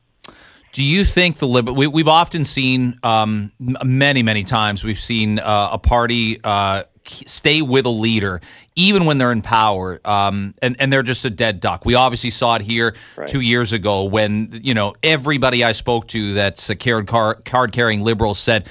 [0.73, 5.41] Do you think the Lib- we, have often seen um, many many times we've seen
[5.41, 8.41] uh, a party uh, stay with a leader
[8.77, 11.85] even when they're in power um, and and they're just a dead duck.
[11.85, 13.29] We obviously saw it here right.
[13.29, 18.03] two years ago when you know everybody I spoke to that's a card card carrying
[18.03, 18.69] liberal said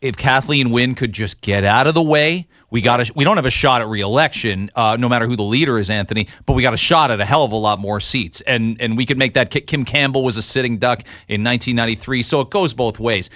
[0.00, 3.36] if Kathleen Wynne could just get out of the way we got a, we don't
[3.36, 6.62] have a shot at reelection, uh, no matter who the leader is, Anthony, but we
[6.62, 9.18] got a shot at a hell of a lot more seats, and and we could
[9.18, 9.50] make that.
[9.50, 13.30] Kim Campbell was a sitting duck in 1993, so it goes both ways.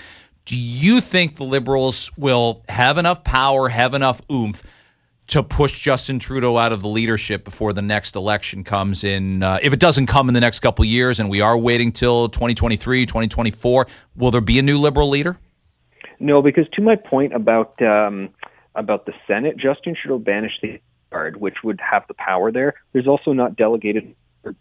[0.44, 4.62] Do you think the Liberals will have enough power, have enough oomph?
[5.26, 9.42] to push Justin Trudeau out of the leadership before the next election comes in.
[9.42, 12.28] Uh, if it doesn't come in the next couple years and we are waiting till
[12.28, 15.38] 2023, 2024, will there be a new Liberal leader?
[16.20, 18.30] No, because to my point about um,
[18.74, 22.74] about the Senate, Justin Trudeau banished the guard, which would have the power there.
[22.92, 24.14] There's also not delegated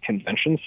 [0.03, 0.59] conventions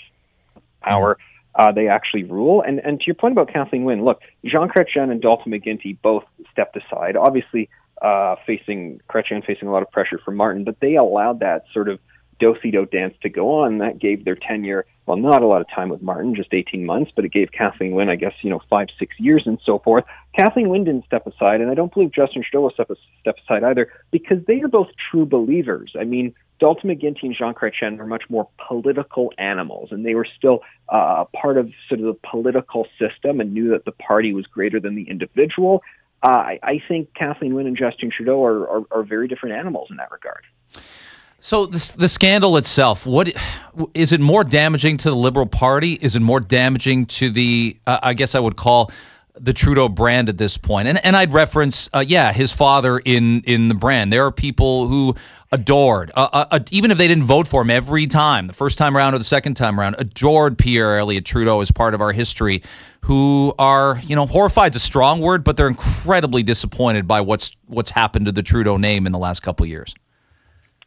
[0.82, 1.18] power.
[1.54, 2.62] Uh, they actually rule.
[2.62, 6.24] And and to your point about Kathleen Wynne, look, Jean Chrétien and Dalton McGuinty both
[6.52, 7.70] stepped aside, obviously
[8.02, 11.88] uh, facing Chrétien facing a lot of pressure from Martin, but they allowed that sort
[11.88, 11.98] of
[12.38, 13.79] do-si-do dance to go on.
[13.79, 17.11] That gave their tenure, well, not a lot of time with Martin, just 18 months,
[17.14, 20.05] but it gave Kathleen Wynne, I guess, you know, five, six years and so forth.
[20.38, 23.90] Kathleen Wynne didn't step aside, and I don't believe Justin Trudeau step, step aside either,
[24.11, 25.94] because they are both true believers.
[25.99, 30.27] I mean, Dalton McGuinty and Jean Chrétien are much more political animals, and they were
[30.37, 34.46] still uh, part of sort of the political system and knew that the party was
[34.46, 35.83] greater than the individual.
[36.22, 39.88] Uh, I, I think Kathleen Wynne and Justin Trudeau are, are, are very different animals
[39.90, 40.44] in that regard.
[41.40, 43.33] So the the scandal itself, what
[43.94, 45.92] is it more damaging to the Liberal Party?
[45.92, 48.90] Is it more damaging to the, uh, I guess I would call
[49.38, 50.88] the Trudeau brand at this point.
[50.88, 54.12] And and I'd reference, uh, yeah, his father in in the brand.
[54.12, 55.16] There are people who
[55.53, 58.96] adored, uh, uh, even if they didn't vote for him every time, the first time
[58.96, 62.62] around or the second time around, adored Pierre Elliott Trudeau as part of our history.
[63.03, 67.53] Who are, you know, horrified is a strong word, but they're incredibly disappointed by what's
[67.66, 69.94] what's happened to the Trudeau name in the last couple of years.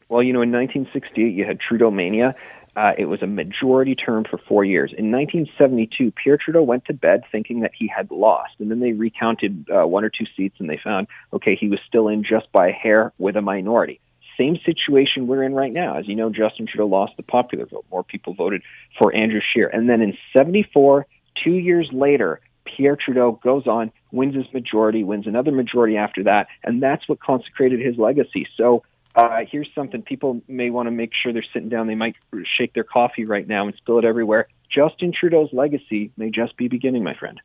[0.10, 2.36] Well, you know, in 1968, you had Trudeau mania.
[2.76, 4.92] Uh, it was a majority term for four years.
[4.98, 8.94] In 1972, Pierre Trudeau went to bed thinking that he had lost, and then they
[8.94, 12.52] recounted uh, one or two seats, and they found, okay, he was still in just
[12.52, 14.00] by a hair with a minority.
[14.38, 15.98] Same situation we're in right now.
[15.98, 17.86] As you know, Justin Trudeau lost the popular vote.
[17.92, 18.64] More people voted
[18.98, 19.68] for Andrew Scheer.
[19.68, 21.06] And then in 74,
[21.44, 26.48] two years later, Pierre Trudeau goes on, wins his majority, wins another majority after that,
[26.64, 28.48] and that's what consecrated his legacy.
[28.56, 28.84] So
[29.20, 31.88] uh, here's something people may want to make sure they're sitting down.
[31.88, 32.16] They might
[32.58, 34.48] shake their coffee right now and spill it everywhere.
[34.74, 37.42] Justin Trudeau's legacy may just be beginning, my friend.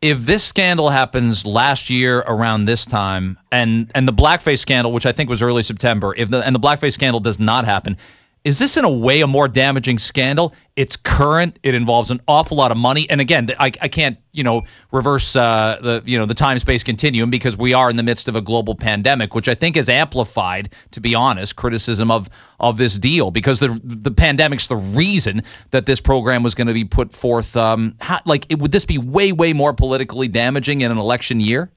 [0.00, 5.06] If this scandal happens last year around this time, and and the blackface scandal, which
[5.06, 7.96] I think was early September, if the and the blackface scandal does not happen,
[8.48, 10.54] is this in a way a more damaging scandal?
[10.74, 11.58] It's current.
[11.62, 13.08] It involves an awful lot of money.
[13.10, 16.82] And again, I, I can't, you know, reverse uh, the, you know, the time space
[16.82, 19.90] continuum because we are in the midst of a global pandemic, which I think has
[19.90, 25.42] amplified, to be honest, criticism of of this deal because the the pandemic's the reason
[25.70, 27.54] that this program was going to be put forth.
[27.54, 31.38] Um, how, like, it, would this be way way more politically damaging in an election
[31.38, 31.70] year?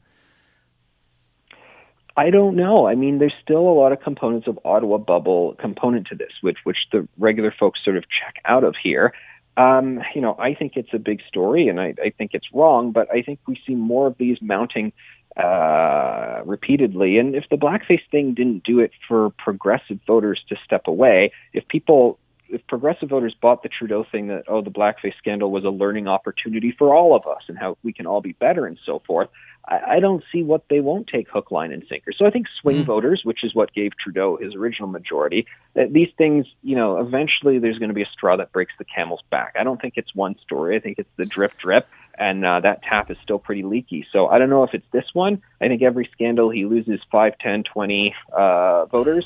[2.18, 2.88] I don't know.
[2.88, 6.58] I mean, there's still a lot of components of Ottawa bubble component to this, which
[6.64, 9.14] which the regular folks sort of check out of here.
[9.58, 12.92] Um, you know, I think it's a big story, and I, I think it's wrong,
[12.92, 14.94] but I think we see more of these mounting
[15.38, 17.18] uh, repeatedly.
[17.18, 21.68] And if the blackface thing didn't do it for progressive voters to step away, if
[21.68, 22.18] people
[22.52, 26.08] if progressive voters bought the Trudeau thing that oh the blackface scandal was a learning
[26.08, 29.30] opportunity for all of us and how we can all be better and so forth,
[29.66, 32.12] I, I don't see what they won't take hook, line, and sinker.
[32.16, 32.86] So I think swing mm-hmm.
[32.86, 37.60] voters, which is what gave Trudeau his original majority, that these things, you know, eventually
[37.60, 39.56] there's going to be a straw that breaks the camel's back.
[39.60, 40.76] I don't think it's one story.
[40.76, 41.88] I think it's the drip drip,
[42.18, 44.06] and uh, that tap is still pretty leaky.
[44.12, 45.42] So I don't know if it's this one.
[45.62, 49.26] I think every scandal he loses 5, 10, 20 uh, voters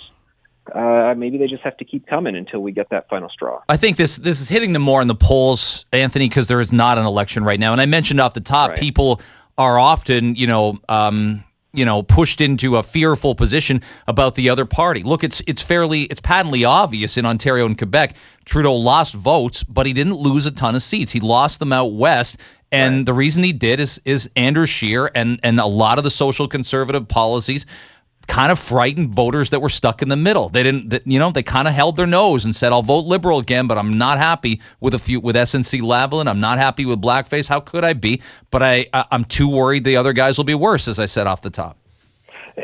[0.74, 3.62] uh, maybe they just have to keep coming until we get that final straw.
[3.70, 6.74] I think this this is hitting them more in the polls, Anthony, because there is
[6.74, 7.72] not an election right now.
[7.72, 8.80] And I mentioned off the top, right.
[8.80, 9.22] people
[9.58, 11.44] are often, you know, um,
[11.76, 15.04] you know, pushed into a fearful position about the other party.
[15.04, 18.16] Look, it's it's fairly it's patently obvious in Ontario and Quebec.
[18.46, 21.12] Trudeau lost votes, but he didn't lose a ton of seats.
[21.12, 22.38] He lost them out west.
[22.72, 23.06] And right.
[23.06, 26.48] the reason he did is is Andrew Scheer and and a lot of the social
[26.48, 27.66] conservative policies
[28.28, 30.50] kind of frightened voters that were stuck in the middle.
[30.50, 33.06] They didn't, that, you know, they kind of held their nose and said, "I'll vote
[33.06, 36.28] liberal again, but I'm not happy with a few with SNC Lavalin.
[36.28, 37.48] I'm not happy with blackface.
[37.48, 38.22] How could I be?
[38.52, 41.28] But I, I I'm too worried the other guys will be worse." As I said
[41.28, 41.78] off the top.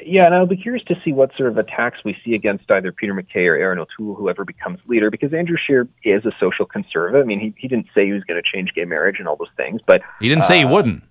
[0.05, 2.93] Yeah, and I'll be curious to see what sort of attacks we see against either
[2.93, 7.21] Peter MacKay or Erin O'Toole, whoever becomes leader, because Andrew Scheer is a social conservative.
[7.21, 9.35] I mean, he, he didn't say he was going to change gay marriage and all
[9.35, 11.03] those things, but he didn't uh, say he uh, wouldn't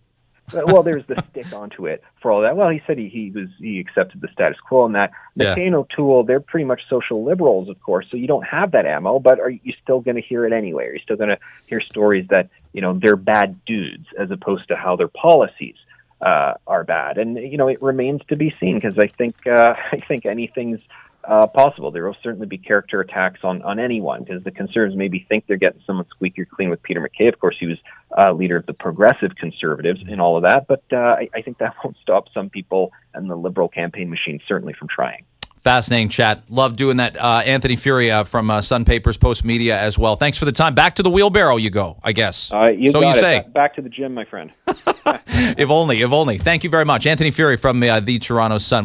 [0.52, 2.56] well, there's the stick onto it for all that.
[2.56, 5.12] Well, he said he, he was he accepted the status quo and that.
[5.38, 5.76] McCain yeah.
[5.76, 9.18] O'Toole, they're pretty much social liberals, of course, so you don't have that ammo.
[9.18, 10.86] But are you still going to hear it anyway?
[10.86, 14.68] Are you still going to hear stories that you know they're bad dudes as opposed
[14.68, 15.76] to how their policies
[16.20, 17.18] uh, are bad?
[17.18, 20.80] And you know it remains to be seen because I think uh, I think anything's
[21.24, 21.90] uh, possible.
[21.90, 25.56] There will certainly be character attacks on, on anyone because the conservatives maybe think they're
[25.56, 27.28] getting someone squeakier clean with Peter MacKay.
[27.28, 27.78] Of course, he was
[28.16, 31.58] uh, leader of the progressive conservatives and all of that, but uh, I, I think
[31.58, 35.24] that won't stop some people and the liberal campaign machine certainly from trying.
[35.60, 36.42] Fascinating chat.
[36.48, 37.18] Love doing that.
[37.18, 40.16] Uh, Anthony Furey from uh, Sun Papers Post Media as well.
[40.16, 40.74] Thanks for the time.
[40.74, 42.50] Back to the wheelbarrow you go, I guess.
[42.50, 43.16] Uh, you so you it.
[43.16, 43.44] say.
[43.52, 44.50] Back to the gym, my friend.
[44.66, 46.38] if only, if only.
[46.38, 47.06] Thank you very much.
[47.06, 48.84] Anthony Furey from uh, the Toronto Sun.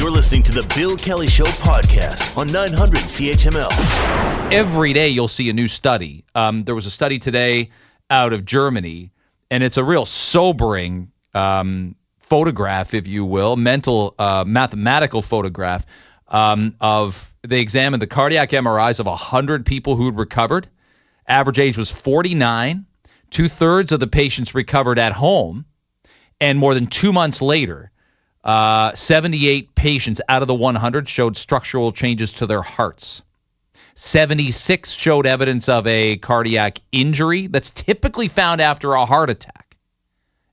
[0.00, 3.70] You're listening to the Bill Kelly Show podcast on 900 CHML.
[4.50, 6.24] Every day you'll see a new study.
[6.34, 7.68] Um, there was a study today
[8.08, 9.12] out of Germany,
[9.50, 15.84] and it's a real sobering um, photograph, if you will, mental, uh, mathematical photograph
[16.28, 20.66] um, of they examined the cardiac MRIs of 100 people who had recovered.
[21.28, 22.86] Average age was 49.
[23.28, 25.66] Two thirds of the patients recovered at home,
[26.40, 27.90] and more than two months later,
[28.44, 33.22] uh, 78 patients out of the 100 showed structural changes to their hearts.
[33.94, 39.76] 76 showed evidence of a cardiac injury that's typically found after a heart attack.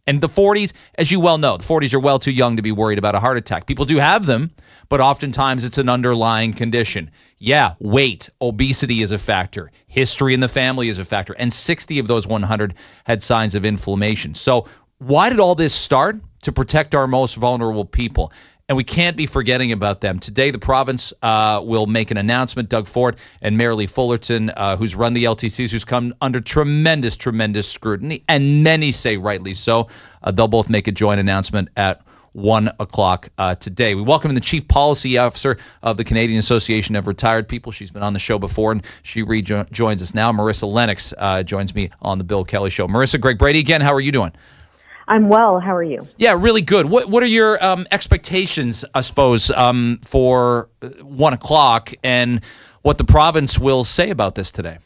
[0.06, 2.72] And the 40s, as you well know, the 40s are well too young to be
[2.72, 3.66] worried about a heart attack.
[3.66, 4.52] People do have them,
[4.90, 7.12] but oftentimes it's an underlying condition.
[7.38, 9.72] Yeah, weight, obesity is a factor.
[9.88, 11.34] History in the family is a factor.
[11.34, 14.36] And 60 of those 100 had signs of inflammation.
[14.36, 16.18] So why did all this start?
[16.48, 18.32] To protect our most vulnerable people.
[18.70, 20.20] And we can't be forgetting about them.
[20.20, 22.70] Today, the province uh, will make an announcement.
[22.70, 27.68] Doug Ford and Merrilee Fullerton, uh, who's run the LTCs, who's come under tremendous, tremendous
[27.70, 29.90] scrutiny, and many say rightly so.
[30.24, 33.94] Uh, they'll both make a joint announcement at 1 o'clock uh, today.
[33.94, 37.74] We welcome the Chief Policy Officer of the Canadian Association of Retired People.
[37.74, 40.32] She's been on the show before, and she rejoins us now.
[40.32, 42.88] Marissa Lennox uh, joins me on the Bill Kelly Show.
[42.88, 44.32] Marissa, Greg Brady again, how are you doing?
[45.08, 45.60] I'm well.
[45.60, 46.08] How are you?
[46.18, 46.86] Yeah, really good.
[46.86, 52.42] What What are your um, expectations, I suppose, um, for uh, one o'clock, and
[52.82, 54.80] what the province will say about this today?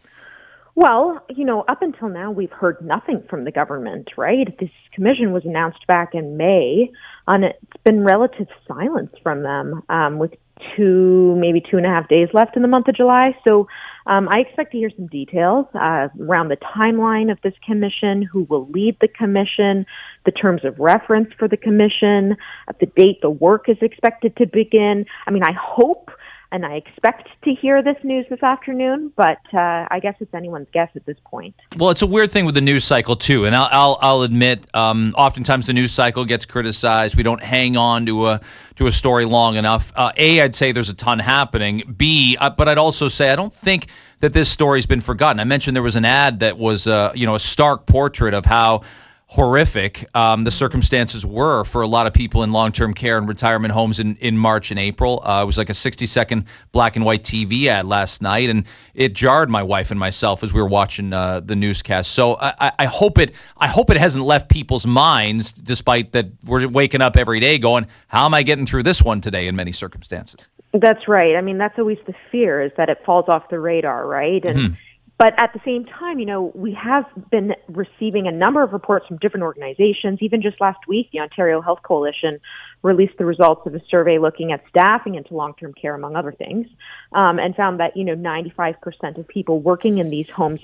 [0.75, 4.47] Well, you know, up until now, we've heard nothing from the government, right?
[4.57, 6.91] This commission was announced back in May,
[7.27, 10.34] and it's been relative silence from them, um, with
[10.77, 13.36] two, maybe two and a half days left in the month of July.
[13.47, 13.67] So
[14.05, 18.43] um, I expect to hear some details uh, around the timeline of this commission, who
[18.43, 19.85] will lead the commission,
[20.25, 22.35] the terms of reference for the commission,
[22.79, 25.05] the date the work is expected to begin.
[25.27, 26.11] I mean, I hope
[26.51, 30.67] and I expect to hear this news this afternoon, but uh, I guess it's anyone's
[30.73, 31.55] guess at this point.
[31.77, 34.67] Well, it's a weird thing with the news cycle too, and I'll I'll, I'll admit,
[34.73, 37.15] um, oftentimes the news cycle gets criticized.
[37.15, 38.41] We don't hang on to a
[38.75, 39.93] to a story long enough.
[39.95, 41.95] Uh, a, I'd say there's a ton happening.
[41.97, 43.87] B, uh, but I'd also say I don't think
[44.19, 45.39] that this story's been forgotten.
[45.39, 48.45] I mentioned there was an ad that was, uh, you know, a stark portrait of
[48.45, 48.83] how
[49.31, 53.73] horrific um, the circumstances were for a lot of people in long-term care and retirement
[53.73, 55.23] homes in, in March and April.
[55.25, 59.13] Uh, it was like a 60-second black and white TV ad last night, and it
[59.13, 62.11] jarred my wife and myself as we were watching uh, the newscast.
[62.11, 66.67] So I, I hope it I hope it hasn't left people's minds, despite that we're
[66.67, 69.71] waking up every day going, "How am I getting through this one today?" In many
[69.71, 70.45] circumstances.
[70.73, 71.37] That's right.
[71.37, 74.43] I mean, that's always the fear is that it falls off the radar, right?
[74.43, 74.73] And mm-hmm
[75.21, 79.05] but at the same time, you know, we have been receiving a number of reports
[79.05, 80.17] from different organizations.
[80.19, 82.39] Even just last week, the Ontario Health Coalition
[82.81, 86.65] released the results of a survey looking at staffing into long-term care, among other things,
[87.13, 90.62] um, and found that, you know, 95% of people working in these homes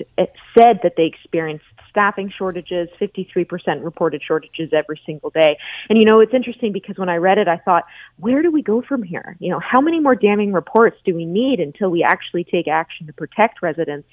[0.58, 5.58] said that they experienced staffing shortages, 53% reported shortages every single day.
[5.88, 7.84] And, you know, it's interesting because when I read it, I thought,
[8.18, 9.38] where do we go from here?
[9.40, 13.06] You know, how many more damning reports do we need until we actually take action
[13.06, 14.08] to protect residents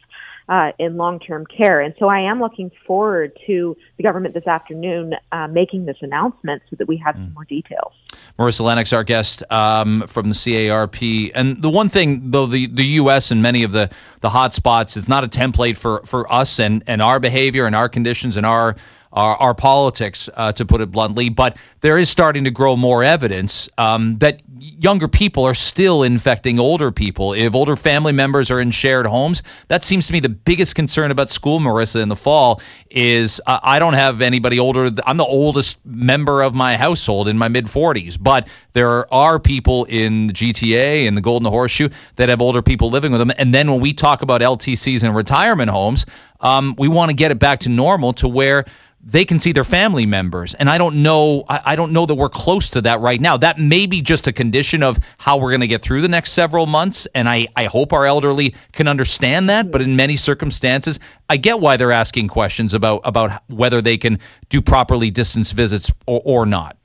[0.49, 1.81] uh, in long-term care.
[1.81, 6.63] And so I am looking forward to the government this afternoon uh, making this announcement
[6.71, 7.25] so that we have mm.
[7.27, 7.93] some more details.
[8.39, 11.33] Marissa Lennox, our guest um, from the CARP.
[11.35, 13.31] And the one thing, though, the, the U.S.
[13.31, 16.85] and many of the, the hot spots is not a template for, for us and,
[16.87, 18.77] and our behavior and our conditions and our
[19.15, 21.29] our, our politics, uh, to put it bluntly.
[21.29, 26.59] But there is starting to grow more evidence um, that younger people are still infecting
[26.59, 27.33] older people.
[27.33, 31.11] If older family members are in shared homes, that seems to me the biggest concern
[31.11, 34.91] about school, Marissa, in the fall is uh, I don't have anybody older.
[35.07, 39.85] I'm the oldest member of my household in my mid 40s, but there are people
[39.85, 43.31] in the GTA and the Golden Horseshoe that have older people living with them.
[43.37, 46.07] And then when we talk about LTCs and retirement homes,
[46.41, 48.65] um, we want to get it back to normal to where
[49.05, 50.55] they can see their family members.
[50.55, 53.37] And i don't know I, I, don't know that we're close to that right now.
[53.37, 56.33] That may be just a condition of how we're going to get through the next
[56.33, 57.07] several months.
[57.15, 59.71] And I, I hope our elderly can understand that.
[59.71, 64.21] But in many circumstances i get why they're asking questions about about whether they can
[64.49, 66.77] do properly distance visits or, or not.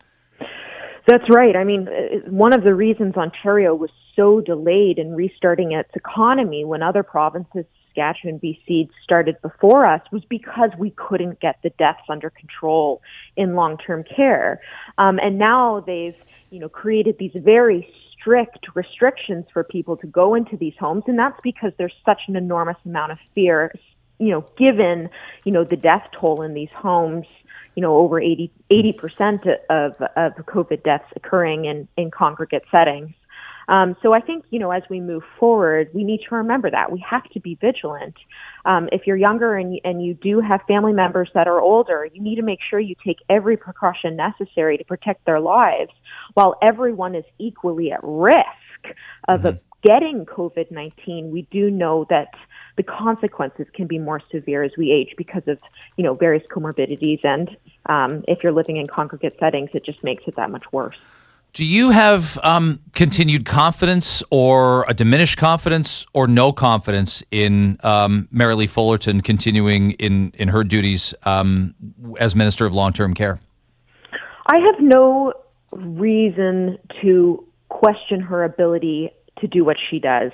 [1.08, 1.56] That's right.
[1.56, 6.66] I mean uh, one of the reasons ontario was so delayed in restarting its economy
[6.66, 7.66] when other provinces
[8.00, 13.02] Saskatchewan, BC started before us was because we couldn't get the deaths under control
[13.36, 14.62] in long-term care.
[14.98, 16.16] Um, and now they've,
[16.50, 21.04] you know, created these very strict restrictions for people to go into these homes.
[21.08, 23.74] And that's because there's such an enormous amount of fear,
[24.18, 25.10] you know, given,
[25.44, 27.26] you know, the death toll in these homes
[27.76, 33.14] you know, over 80, 80% of, of COVID deaths occurring in, in congregate settings.
[33.70, 36.92] Um, so I think, you know, as we move forward, we need to remember that
[36.92, 38.16] we have to be vigilant.
[38.66, 42.22] Um, if you're younger and, and you do have family members that are older, you
[42.22, 45.92] need to make sure you take every precaution necessary to protect their lives
[46.34, 49.58] while everyone is equally at risk of mm-hmm.
[49.84, 51.30] getting COVID-19.
[51.30, 52.30] We do know that
[52.76, 55.60] the consequences can be more severe as we age because of
[55.98, 57.50] you know various comorbidities and
[57.88, 60.96] um, if you're living in congregate settings it just makes it that much worse
[61.54, 68.28] do you have um, continued confidence or a diminished confidence or no confidence in um,
[68.32, 71.74] Lee Fullerton continuing in, in her duties um,
[72.20, 73.40] as Minister of Long Term Care?
[74.46, 75.34] I have no
[75.72, 80.32] reason to question her ability to do what she does.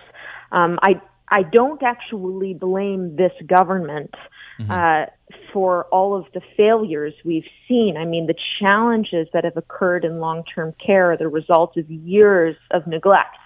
[0.51, 4.13] Um, I I don't actually blame this government
[4.59, 4.71] mm-hmm.
[4.71, 5.05] uh,
[5.51, 7.97] for all of the failures we've seen.
[7.97, 12.55] I mean, the challenges that have occurred in long-term care are the result of years
[12.71, 13.37] of neglect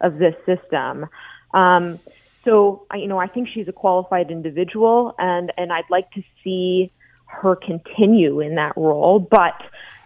[0.00, 1.06] of this system.
[1.52, 1.98] Um,
[2.44, 6.92] so, you know, I think she's a qualified individual, and and I'd like to see
[7.26, 9.18] her continue in that role.
[9.18, 9.54] But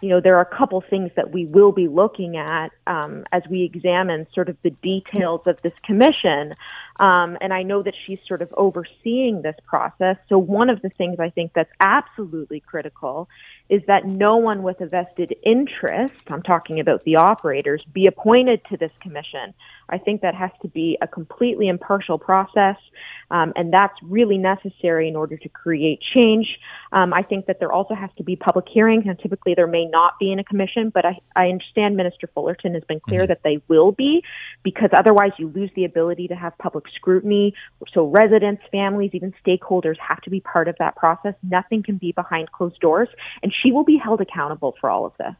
[0.00, 3.42] you know, there are a couple things that we will be looking at um, as
[3.50, 6.54] we examine sort of the details of this commission.
[6.98, 10.16] Um, and I know that she's sort of overseeing this process.
[10.28, 13.28] So one of the things I think that's absolutely critical
[13.68, 18.62] is that no one with a vested interest, I'm talking about the operators, be appointed
[18.70, 19.54] to this commission.
[19.90, 22.76] I think that has to be a completely impartial process,
[23.30, 26.58] um, and that's really necessary in order to create change.
[26.92, 29.84] Um, I think that there also has to be public hearings, and typically there may
[29.84, 33.28] not be in a commission, but I, I understand Minister Fullerton has been clear mm-hmm.
[33.28, 34.24] that they will be,
[34.62, 37.54] because otherwise you lose the ability to have public scrutiny.
[37.92, 41.34] So residents, families, even stakeholders have to be part of that process.
[41.42, 43.08] Nothing can be behind closed doors,
[43.42, 45.34] and she will be held accountable for all of this.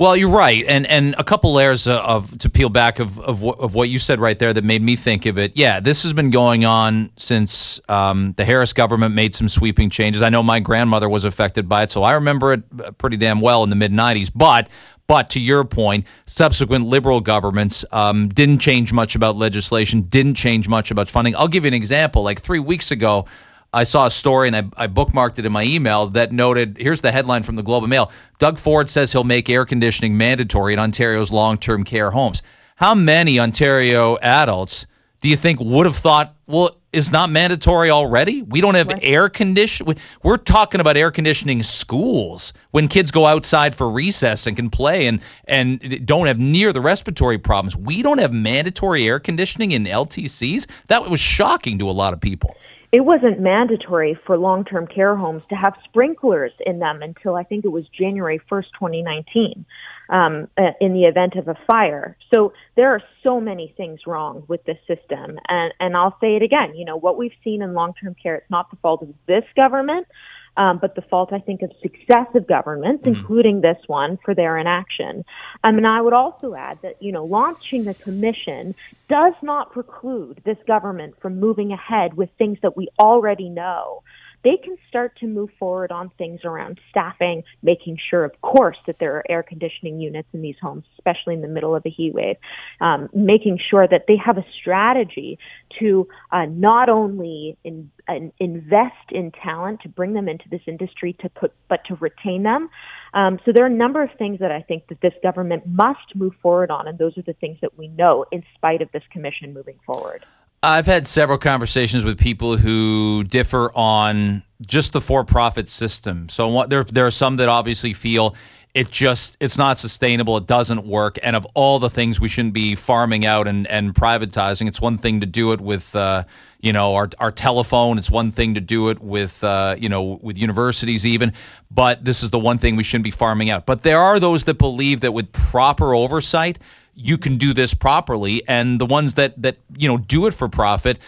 [0.00, 3.74] Well, you're right, and and a couple layers of to peel back of of, of
[3.74, 5.58] what you said right there that made me think of it.
[5.58, 10.22] Yeah, this has been going on since um, the Harris government made some sweeping changes.
[10.22, 13.62] I know my grandmother was affected by it, so I remember it pretty damn well
[13.62, 14.30] in the mid '90s.
[14.34, 14.70] But
[15.10, 20.68] but to your point, subsequent liberal governments um, didn't change much about legislation, didn't change
[20.68, 21.34] much about funding.
[21.34, 22.22] I'll give you an example.
[22.22, 23.26] Like three weeks ago,
[23.72, 27.00] I saw a story and I, I, bookmarked it in my email that noted here's
[27.00, 30.74] the headline from the Globe and Mail Doug Ford says he'll make air conditioning mandatory
[30.74, 32.44] in Ontario's long term care homes.
[32.76, 34.86] How many Ontario adults
[35.20, 38.42] do you think would have thought, well, it's not mandatory already?
[38.42, 38.98] We don't have right.
[39.02, 39.94] air condition.
[40.22, 45.06] We're talking about air conditioning schools when kids go outside for recess and can play
[45.06, 47.76] and and don't have near the respiratory problems.
[47.76, 50.66] We don't have mandatory air conditioning in LTCs.
[50.88, 52.56] That was shocking to a lot of people
[52.92, 57.64] it wasn't mandatory for long-term care homes to have sprinklers in them until I think
[57.64, 59.64] it was January 1st, 2019,
[60.08, 62.16] um, uh, in the event of a fire.
[62.34, 65.38] So there are so many things wrong with this system.
[65.48, 68.50] And, and I'll say it again, you know, what we've seen in long-term care, it's
[68.50, 70.08] not the fault of this government,
[70.56, 73.18] um, but the fault, I think, of successive governments, mm-hmm.
[73.18, 75.24] including this one, for their inaction.
[75.64, 78.74] Um, and I would also add that, you know, launching a commission
[79.08, 84.02] does not preclude this government from moving ahead with things that we already know
[84.42, 88.96] they can start to move forward on things around staffing, making sure, of course, that
[88.98, 92.14] there are air conditioning units in these homes, especially in the middle of a heat
[92.14, 92.36] wave,
[92.80, 95.38] um, making sure that they have a strategy
[95.78, 97.90] to uh, not only in,
[98.38, 102.70] invest in talent to bring them into this industry to put, but to retain them.
[103.12, 106.14] Um, so there are a number of things that I think that this government must
[106.14, 109.02] move forward on, and those are the things that we know in spite of this
[109.12, 110.24] commission moving forward.
[110.62, 116.28] I've had several conversations with people who differ on just the for-profit system.
[116.28, 118.34] So what, there there are some that obviously feel
[118.74, 122.52] it just it's not sustainable, it doesn't work, and of all the things we shouldn't
[122.54, 126.24] be farming out and and privatizing, it's one thing to do it with uh,
[126.60, 130.18] you know our our telephone, it's one thing to do it with uh, you know
[130.20, 131.32] with universities even,
[131.70, 133.64] but this is the one thing we shouldn't be farming out.
[133.64, 136.58] But there are those that believe that with proper oversight
[137.00, 140.48] you can do this properly and the ones that that you know do it for
[140.48, 140.98] profit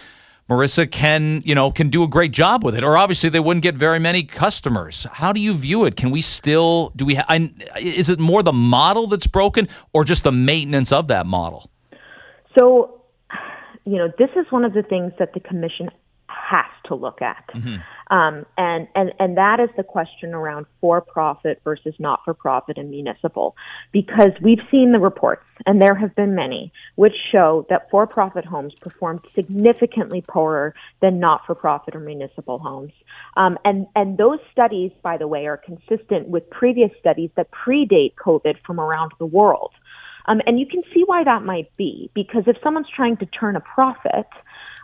[0.53, 3.62] Marissa can, you know, can do a great job with it, or obviously they wouldn't
[3.62, 5.05] get very many customers.
[5.05, 5.97] How do you view it?
[5.97, 7.14] Can we still do we?
[7.14, 11.70] Ha- is it more the model that's broken, or just the maintenance of that model?
[12.59, 13.03] So,
[13.84, 15.90] you know, this is one of the things that the commission
[16.53, 17.45] has to look at.
[17.55, 17.77] Mm-hmm.
[18.17, 22.77] Um, and, and, and that is the question around for profit versus not for profit
[22.81, 23.47] and municipal.
[23.91, 26.63] Because we've seen the reports, and there have been many,
[27.03, 32.59] which show that for profit homes performed significantly poorer than not for profit or municipal
[32.59, 32.93] homes.
[33.43, 38.15] Um, and, and those studies, by the way, are consistent with previous studies that predate
[38.27, 39.73] COVID from around the world.
[40.27, 43.57] Um, and you can see why that might be, because if someone's trying to turn
[43.57, 44.31] a profit,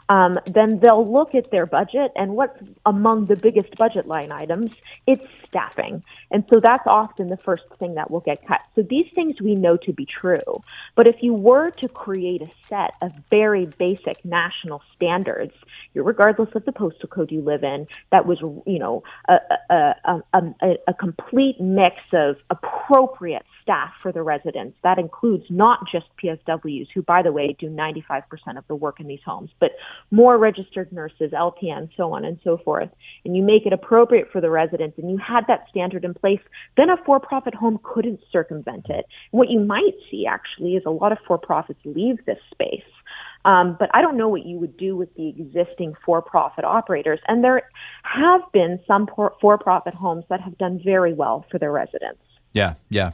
[0.09, 4.71] um, then they'll look at their budget and what's among the biggest budget line items,
[5.07, 6.03] it's staffing.
[6.31, 8.61] And so that's often the first thing that will get cut.
[8.75, 10.63] So these things we know to be true.
[10.97, 15.53] But if you were to create a set of very basic national standards,
[15.95, 19.39] regardless of the postal code you live in, that was, you know, a,
[19.71, 24.77] a, a, a complete mix of appropriate staff for the residents.
[24.83, 28.23] That includes not just PSWs, who, by the way, do 95%
[28.57, 29.73] of the work in these homes, but
[30.11, 32.91] more registered nurses, LPN, so on and so forth.
[33.25, 36.41] And you make it appropriate for the residents, and you had that standard in place,
[36.77, 39.07] then a for-profit home couldn't circumvent it.
[39.31, 42.83] What you might see actually is a lot of for-profits leave this space
[43.45, 47.21] Um, but I don't know what you would do with the existing for-profit operators.
[47.29, 47.63] And there
[48.03, 49.07] have been some
[49.41, 52.21] for-profit homes that have done very well for their residents.
[52.53, 53.13] Yeah, yeah.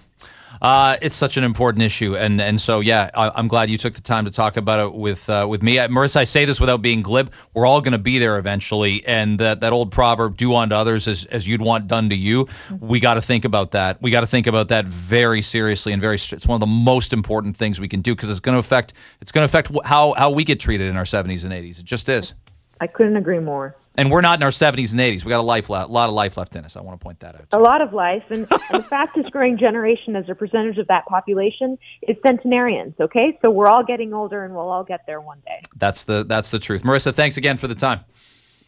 [0.65, 3.93] Uh, it's such an important issue, and and so yeah, I, am glad you took
[3.93, 6.17] the time to talk about it with uh, with me, Marissa.
[6.17, 7.33] I say this without being glib.
[7.53, 11.07] We're all going to be there eventually, and that that old proverb, "Do unto others
[11.07, 12.87] as as you'd want done to you." Mm-hmm.
[12.89, 14.01] We got to think about that.
[14.01, 16.17] We got to think about that very seriously and very.
[16.17, 18.95] It's one of the most important things we can do because it's going to affect
[19.21, 21.81] it's going to affect how how we get treated in our 70s and 80s.
[21.81, 22.33] It just is.
[22.81, 23.77] I couldn't agree more.
[23.97, 25.25] And we're not in our 70s and 80s.
[25.25, 26.77] We got a life, a lot of life left in us.
[26.77, 27.51] I want to point that out.
[27.51, 27.57] Too.
[27.57, 31.07] A lot of life, and, and the fastest growing generation as a percentage of that
[31.07, 32.95] population is centenarians.
[33.01, 35.63] Okay, so we're all getting older, and we'll all get there one day.
[35.77, 36.83] That's the that's the truth.
[36.83, 38.01] Marissa, thanks again for the time.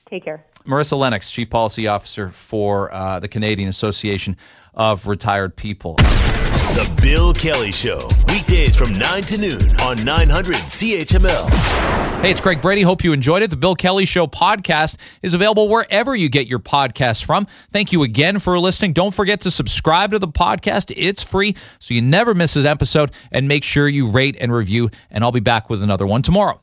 [0.09, 0.45] Take care.
[0.67, 4.37] Marissa Lennox, Chief Policy Officer for uh, the Canadian Association
[4.77, 5.97] of Retired People.
[5.97, 7.99] The Bill Kelly Show,
[8.29, 11.51] weekdays from 9 to noon on 900 CHML.
[12.21, 12.83] Hey, it's Greg Brady.
[12.83, 13.51] Hope you enjoyed it.
[13.51, 17.47] The Bill Kelly Show podcast is available wherever you get your podcasts from.
[17.73, 18.93] Thank you again for listening.
[18.93, 20.93] Don't forget to subscribe to the podcast.
[20.95, 23.13] It's free, so you never miss an episode.
[23.31, 24.91] And make sure you rate and review.
[25.11, 26.61] And I'll be back with another one tomorrow.